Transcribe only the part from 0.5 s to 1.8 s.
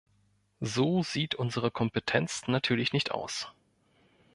So sieht unsere